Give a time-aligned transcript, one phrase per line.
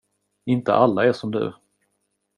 [0.45, 1.53] Inte alla är som du.